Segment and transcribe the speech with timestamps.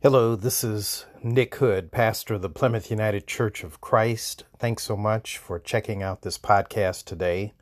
[0.00, 4.44] Hello, this is Nick Hood, pastor of the Plymouth United Church of Christ.
[4.56, 7.52] Thanks so much for checking out this podcast today.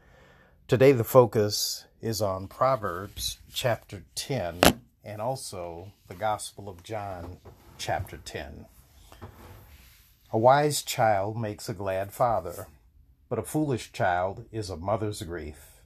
[0.69, 4.61] Today, the focus is on Proverbs chapter 10
[5.03, 7.39] and also the Gospel of John
[7.79, 8.67] chapter 10.
[10.31, 12.67] A wise child makes a glad father,
[13.31, 15.81] but a foolish child is a mother's grief.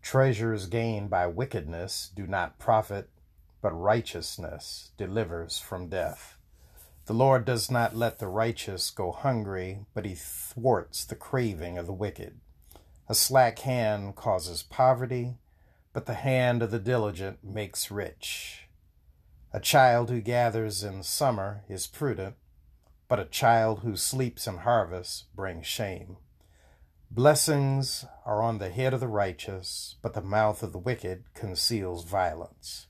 [0.00, 3.10] Treasures gained by wickedness do not profit
[3.62, 6.36] but righteousness delivers from death.
[7.06, 11.86] The Lord does not let the righteous go hungry, but he thwarts the craving of
[11.86, 12.40] the wicked.
[13.08, 15.36] A slack hand causes poverty,
[15.92, 18.68] but the hand of the diligent makes rich.
[19.52, 22.36] A child who gathers in summer is prudent,
[23.08, 26.16] but a child who sleeps in harvest brings shame.
[27.10, 32.04] Blessings are on the head of the righteous, but the mouth of the wicked conceals
[32.04, 32.86] violence.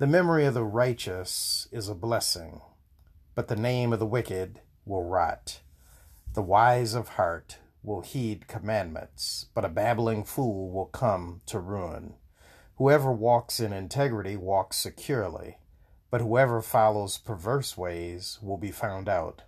[0.00, 2.62] The memory of the righteous is a blessing,
[3.34, 5.60] but the name of the wicked will rot.
[6.32, 12.14] The wise of heart will heed commandments, but a babbling fool will come to ruin.
[12.76, 15.58] Whoever walks in integrity walks securely,
[16.10, 19.42] but whoever follows perverse ways will be found out.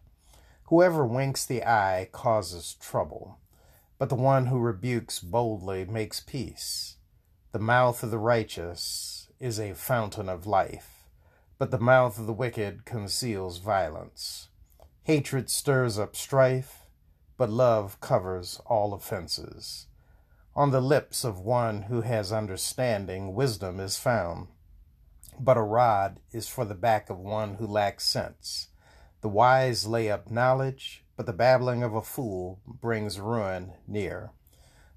[0.65, 3.39] Whoever winks the eye causes trouble,
[3.99, 6.97] but the one who rebukes boldly makes peace.
[7.53, 9.12] The mouth of the righteous
[9.43, 11.09] is a fountain of life,
[11.59, 14.49] but the mouth of the wicked conceals violence.
[15.03, 16.87] Hatred stirs up strife,
[17.37, 19.87] but love covers all offenses.
[20.55, 24.47] On the lips of one who has understanding, wisdom is found,
[25.41, 28.69] but a rod is for the back of one who lacks sense.
[29.23, 34.31] The wise lay up knowledge, but the babbling of a fool brings ruin near.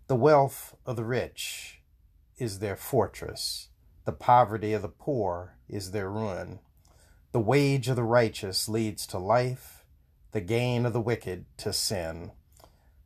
[0.06, 1.82] The wealth of the rich
[2.38, 3.70] is their fortress
[4.06, 6.60] the poverty of the poor is their ruin.
[7.32, 9.84] The wage of the righteous leads to life,
[10.32, 12.32] the gain of the wicked to sin.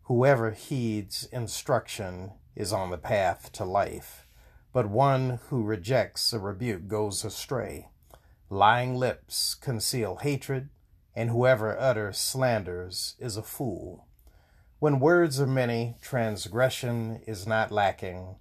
[0.04, 4.28] Whoever heeds instruction is on the path to life,
[4.74, 7.88] but one who rejects a rebuke goes astray.
[8.50, 10.70] Lying lips conceal hatred,
[11.16, 14.06] and whoever utters slanders is a fool.
[14.80, 18.36] When words are many, transgression is not lacking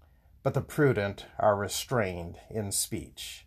[0.48, 3.44] but the prudent are restrained in speech.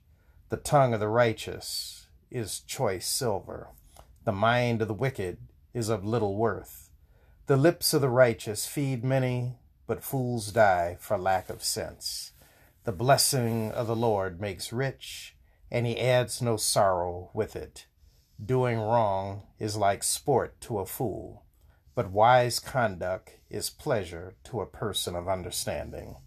[0.49, 3.69] The tongue of the righteous is choice silver.
[4.23, 5.39] The mind of the wicked
[5.73, 6.91] is of little worth.
[7.47, 9.55] The lips of the righteous feed many,
[9.87, 12.33] but fools die for lack of sense.
[12.83, 15.35] The blessing of the Lord makes rich,
[15.71, 17.87] and he adds no sorrow with it.
[18.45, 21.45] Doing wrong is like sport to a fool,
[21.95, 26.17] but wise conduct is pleasure to a person of understanding.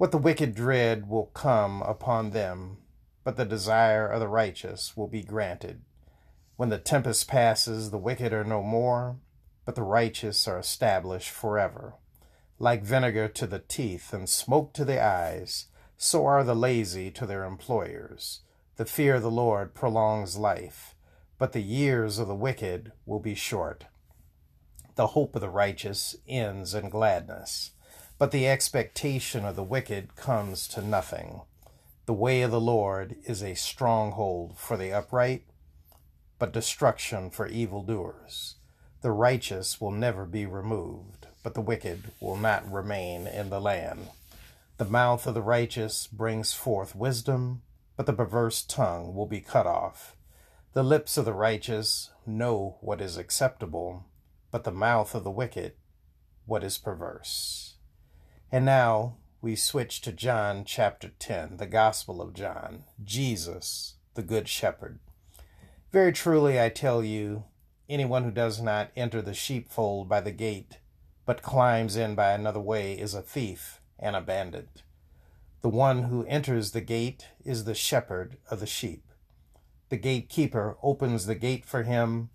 [0.00, 2.78] What the wicked dread will come upon them,
[3.22, 5.82] but the desire of the righteous will be granted.
[6.56, 9.18] When the tempest passes, the wicked are no more,
[9.66, 11.96] but the righteous are established forever.
[12.58, 15.66] Like vinegar to the teeth and smoke to the eyes,
[15.98, 18.40] so are the lazy to their employers.
[18.76, 20.94] The fear of the Lord prolongs life,
[21.36, 23.84] but the years of the wicked will be short.
[24.94, 27.72] The hope of the righteous ends in gladness
[28.20, 31.40] but the expectation of the wicked comes to nothing.
[32.04, 35.44] The way of the Lord is a stronghold for the upright,
[36.38, 38.56] but destruction for evildoers.
[39.00, 44.08] The righteous will never be removed, but the wicked will not remain in the land.
[44.76, 47.62] The mouth of the righteous brings forth wisdom,
[47.96, 50.14] but the perverse tongue will be cut off.
[50.74, 54.04] The lips of the righteous know what is acceptable,
[54.50, 55.72] but the mouth of the wicked
[56.44, 57.76] what is perverse.
[58.52, 64.48] And now we switch to John chapter 10, the Gospel of John, Jesus, the Good
[64.48, 64.98] Shepherd.
[65.92, 67.44] Very truly I tell you,
[67.88, 70.78] anyone who does not enter the sheepfold by the gate,
[71.24, 74.82] but climbs in by another way, is a thief and a bandit.
[75.62, 79.04] The one who enters the gate is the shepherd of the sheep.
[79.90, 82.30] The gatekeeper opens the gate for him,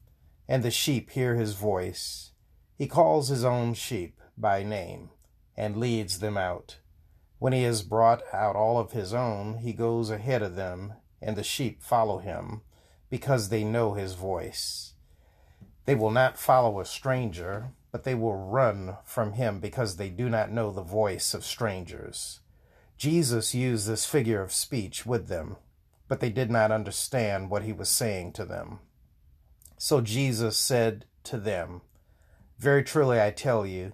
[0.47, 2.31] and the sheep hear his voice.
[2.77, 5.09] He calls his own sheep by name
[5.57, 6.77] and leads them out.
[7.39, 11.35] When he has brought out all of his own, he goes ahead of them, and
[11.35, 12.61] the sheep follow him,
[13.09, 14.93] because they know his voice.
[15.85, 20.29] They will not follow a stranger, but they will run from him because they do
[20.29, 22.39] not know the voice of strangers.
[22.97, 25.57] Jesus used this figure of speech with them,
[26.07, 28.79] but they did not understand what he was saying to them.
[29.77, 31.81] So Jesus said to them,
[32.57, 33.93] Very truly I tell you,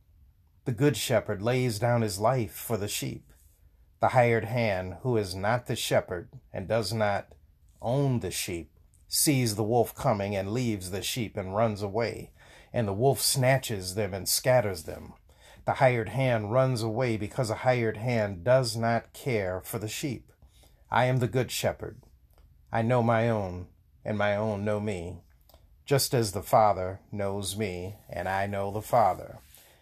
[0.63, 3.25] The good shepherd lays down his life for the sheep.
[3.99, 7.33] The hired hand, who is not the shepherd and does not
[7.81, 8.71] own the sheep,
[9.07, 12.31] sees the wolf coming and leaves the sheep and runs away,
[12.71, 15.13] and the wolf snatches them and scatters them.
[15.65, 20.31] The hired hand runs away because a hired hand does not care for the sheep.
[20.91, 22.03] I am the good shepherd.
[22.71, 23.67] I know my own,
[24.05, 25.21] and my own know me,
[25.85, 29.39] just as the Father knows me, and I know the Father.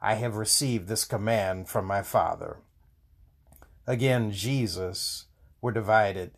[0.00, 2.58] I have received this command from my Father.
[3.86, 5.26] Again, Jesus
[5.60, 6.32] were divided.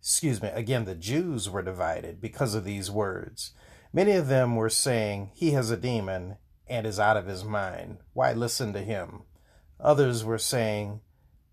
[0.00, 3.52] Excuse me, again, the Jews were divided because of these words.
[3.92, 7.98] Many of them were saying, He has a demon and is out of his mind.
[8.12, 9.22] Why listen to him?
[9.80, 11.00] Others were saying,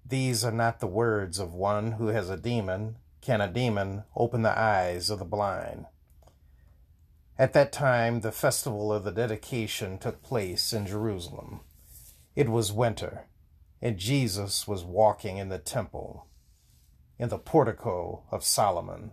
[0.06, 2.98] These are not the words of one who has a demon.
[3.22, 5.86] Can a demon open the eyes of the blind?
[7.38, 11.60] At that time, the festival of the dedication took place in Jerusalem.
[12.34, 13.26] It was winter,
[13.82, 16.28] and Jesus was walking in the temple,
[17.20, 19.12] in the portico of Solomon.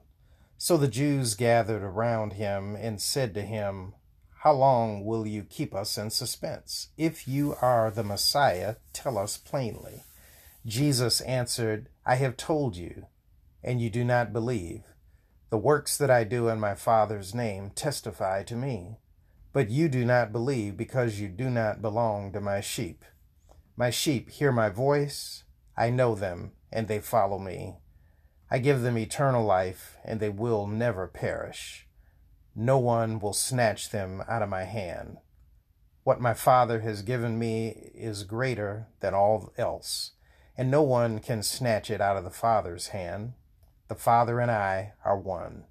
[0.57, 3.95] So the Jews gathered around him and said to him,
[4.43, 6.91] How long will you keep us in suspense?
[6.97, 10.05] If you are the Messiah, tell us plainly.
[10.65, 13.07] Jesus answered, I have told you,
[13.65, 14.83] and you do not believe.
[15.53, 18.97] The works that I do in my Father's name testify to me.
[19.53, 23.05] But you do not believe because you do not belong to my sheep.
[23.77, 25.45] My sheep hear my voice,
[25.77, 27.77] I know them, and they follow me.
[28.51, 31.87] I give them eternal life, and they will never perish.
[32.57, 35.19] No one will snatch them out of my hand.
[36.03, 40.13] What my Father has given me is greater than all else,
[40.57, 43.35] and no one can snatch it out of the Father's hand.
[43.93, 45.65] The Father and I are one.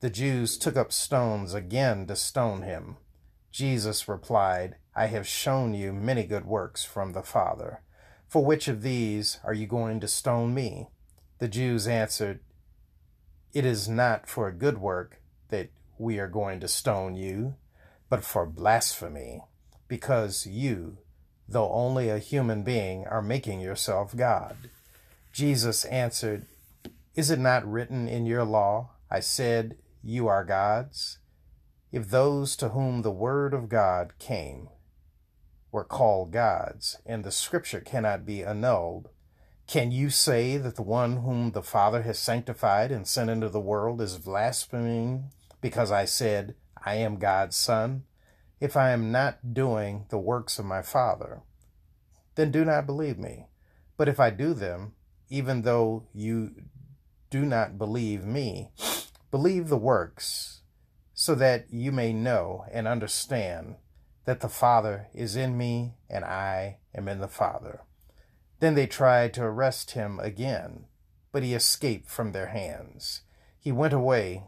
[0.00, 2.98] The Jews took up stones again to stone him.
[3.50, 7.80] Jesus replied, I have shown you many good works from the Father.
[8.28, 10.90] For which of these are you going to stone me?
[11.38, 12.40] The Jews answered,
[13.54, 17.54] It is not for a good work that we are going to stone you,
[18.10, 19.44] but for blasphemy,
[19.88, 20.98] because you,
[21.48, 24.56] though only a human being, are making yourself God.
[25.32, 26.44] Jesus answered,
[27.14, 31.18] is it not written in your law, I said, You are gods?
[31.90, 34.70] If those to whom the word of God came
[35.70, 39.10] were called gods, and the scripture cannot be annulled,
[39.66, 43.60] can you say that the one whom the Father has sanctified and sent into the
[43.60, 45.30] world is blaspheming
[45.60, 46.54] because I said,
[46.84, 48.04] I am God's Son?
[48.60, 51.42] If I am not doing the works of my Father,
[52.34, 53.46] then do not believe me.
[53.96, 54.92] But if I do them,
[55.28, 56.54] even though you
[57.32, 58.68] do not believe me.
[59.30, 60.60] Believe the works,
[61.14, 63.76] so that you may know and understand
[64.26, 67.80] that the Father is in me and I am in the Father.
[68.60, 70.84] Then they tried to arrest him again,
[71.32, 73.22] but he escaped from their hands.
[73.58, 74.44] He went away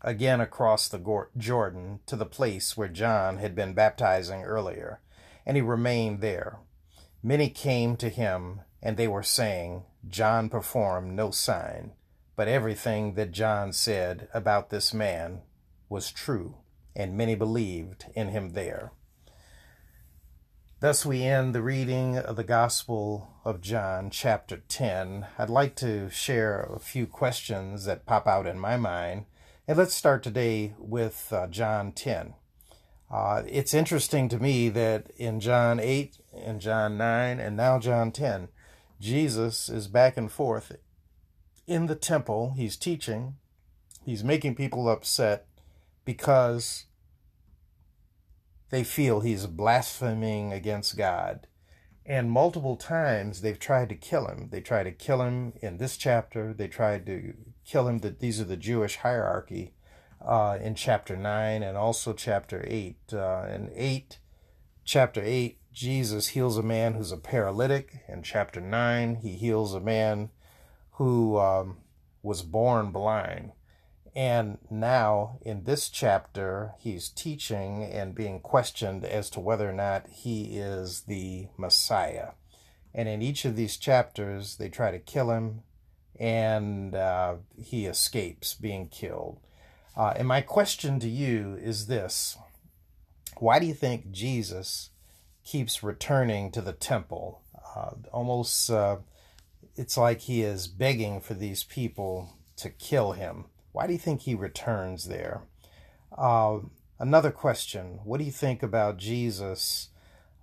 [0.00, 5.00] again across the Jordan to the place where John had been baptizing earlier,
[5.44, 6.60] and he remained there.
[7.20, 11.92] Many came to him, and they were saying, John performed no sign,
[12.36, 15.42] but everything that John said about this man
[15.88, 16.56] was true,
[16.94, 18.92] and many believed in him there.
[20.80, 25.26] Thus, we end the reading of the Gospel of John, chapter 10.
[25.38, 29.24] I'd like to share a few questions that pop out in my mind.
[29.66, 32.34] And let's start today with uh, John 10.
[33.10, 38.12] Uh, it's interesting to me that in John 8, in John 9, and now John
[38.12, 38.48] 10,
[39.04, 40.74] Jesus is back and forth
[41.66, 42.54] in the temple.
[42.56, 43.34] He's teaching.
[44.02, 45.46] He's making people upset
[46.06, 46.86] because
[48.70, 51.46] they feel he's blaspheming against God.
[52.06, 54.48] And multiple times they've tried to kill him.
[54.50, 56.54] They tried to kill him in this chapter.
[56.54, 57.34] They tried to
[57.66, 57.98] kill him.
[57.98, 59.74] That these are the Jewish hierarchy
[60.24, 62.96] uh, in chapter 9 and also chapter 8.
[63.12, 64.18] Uh, in 8,
[64.86, 68.04] chapter 8, Jesus heals a man who's a paralytic.
[68.08, 70.30] In chapter 9, he heals a man
[70.92, 71.78] who um,
[72.22, 73.50] was born blind.
[74.14, 80.06] And now, in this chapter, he's teaching and being questioned as to whether or not
[80.08, 82.30] he is the Messiah.
[82.94, 85.64] And in each of these chapters, they try to kill him,
[86.20, 89.40] and uh, he escapes being killed.
[89.96, 92.38] Uh, and my question to you is this
[93.38, 94.90] Why do you think Jesus
[95.44, 97.42] keeps returning to the temple?
[97.76, 98.96] Uh, almost, uh,
[99.76, 103.46] it's like he is begging for these people to kill him.
[103.72, 105.42] Why do you think he returns there?
[106.16, 106.60] Uh,
[106.98, 109.88] another question What do you think about Jesus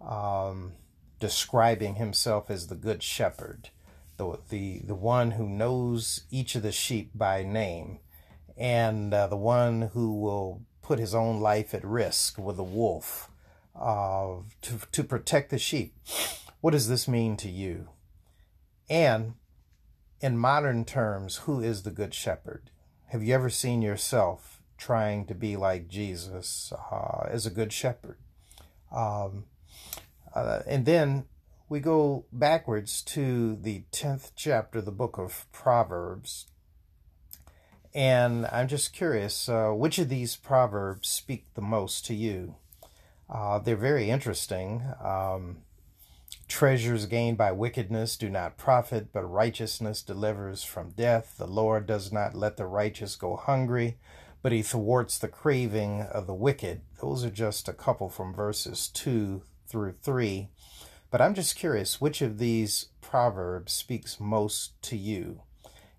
[0.06, 0.74] um,
[1.20, 3.70] describing himself as the Good Shepherd,
[4.18, 8.00] the, the, the one who knows each of the sheep by name,
[8.58, 13.31] and uh, the one who will put his own life at risk with a wolf
[13.76, 15.96] uh, to, to protect the sheep?
[16.62, 17.90] What does this mean to you?
[18.90, 19.34] And
[20.20, 22.70] in modern terms, who is the Good Shepherd?
[23.08, 28.18] Have you ever seen yourself trying to be like Jesus uh, as a good shepherd?
[28.92, 29.46] Um,
[30.34, 31.26] uh, and then
[31.70, 36.48] we go backwards to the 10th chapter of the book of Proverbs.
[37.94, 42.56] And I'm just curious, uh, which of these proverbs speak the most to you?
[43.32, 44.84] Uh, they're very interesting.
[45.04, 45.64] Um,
[46.48, 51.36] Treasures gained by wickedness do not profit, but righteousness delivers from death.
[51.38, 53.98] The Lord does not let the righteous go hungry,
[54.42, 56.82] but he thwarts the craving of the wicked.
[57.02, 60.50] Those are just a couple from verses 2 through 3.
[61.10, 65.44] But I'm just curious, which of these proverbs speaks most to you?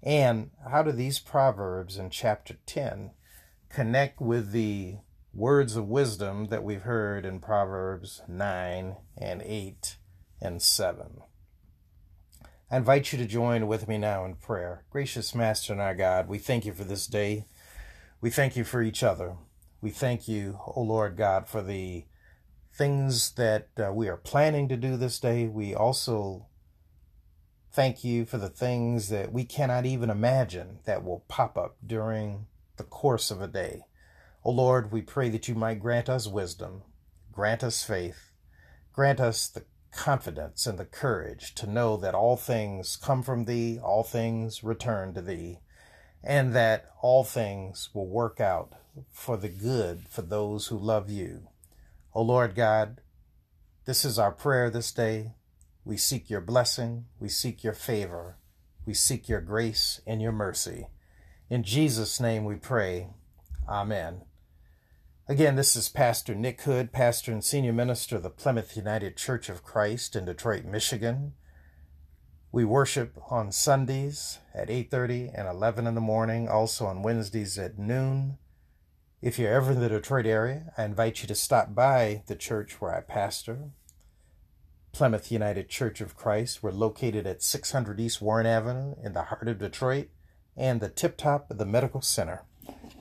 [0.03, 3.13] And how do these proverbs in chapter 10
[3.71, 4.97] connect with the
[5.35, 9.97] words of wisdom that we've heard in Proverbs 9 and 8?
[10.43, 11.23] and 7.
[12.71, 14.85] I invite you to join with me now in prayer.
[14.91, 17.47] Gracious Master and our God, we thank you for this day.
[18.21, 19.37] We thank you for each other.
[19.81, 22.07] We thank you, O Lord God, for the
[22.73, 25.47] things that uh, we are planning to do this day.
[25.47, 26.47] We also
[27.71, 32.47] thank you for the things that we cannot even imagine that will pop up during
[32.77, 33.83] the course of a day.
[34.45, 36.83] O Lord, we pray that you might grant us wisdom,
[37.31, 38.33] grant us faith,
[38.93, 43.79] grant us the confidence and the courage to know that all things come from thee,
[43.79, 45.59] all things return to thee,
[46.25, 48.73] and that all things will work out
[49.13, 51.47] for the good for those who love you.
[52.13, 53.01] O Lord God,
[53.85, 55.35] this is our prayer this day.
[55.85, 58.39] We seek your blessing, we seek your favor,
[58.85, 60.89] we seek your grace and your mercy.
[61.49, 63.09] In Jesus' name we pray.
[63.69, 64.23] Amen.
[65.29, 69.49] Again, this is Pastor Nick Hood, pastor and senior minister of the Plymouth United Church
[69.49, 71.35] of Christ in Detroit, Michigan.
[72.51, 77.79] We worship on Sundays at 8:30 and 11 in the morning, also on Wednesdays at
[77.79, 78.39] noon.
[79.21, 82.81] If you're ever in the Detroit area, I invite you to stop by the church
[82.81, 83.71] where I pastor,
[84.91, 86.65] Plymouth United Church of Christ.
[86.65, 90.09] We're located at 600 East Warren Avenue in the heart of Detroit
[90.57, 92.43] and the tip top of the Medical Center.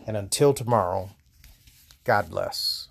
[0.06, 1.10] And until tomorrow,
[2.04, 2.91] God bless.